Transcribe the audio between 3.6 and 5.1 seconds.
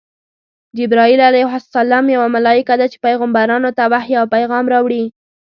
ته وحی او پیغام راوړي.